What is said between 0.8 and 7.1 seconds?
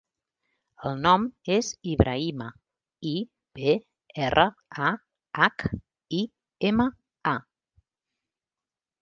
El nom és Ibrahima: i, be, erra, a, hac, i, ema,